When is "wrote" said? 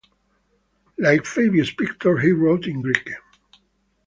2.31-2.65